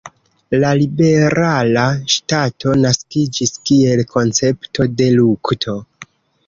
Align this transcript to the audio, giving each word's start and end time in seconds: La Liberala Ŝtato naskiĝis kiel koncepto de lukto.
La 0.61 0.69
Liberala 0.79 1.83
Ŝtato 2.15 2.73
naskiĝis 2.87 3.55
kiel 3.71 4.05
koncepto 4.17 4.93
de 5.03 5.13
lukto. 5.21 5.83